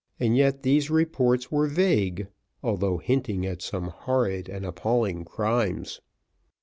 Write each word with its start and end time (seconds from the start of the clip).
Yet 0.17 0.63
these 0.63 0.89
reports 0.89 1.51
were 1.51 1.67
vague, 1.67 2.25
although 2.63 2.97
hinting 2.97 3.45
at 3.45 3.61
some 3.61 3.89
horrid 3.89 4.49
and 4.49 4.65
appalling 4.65 5.25
crimes. 5.25 6.01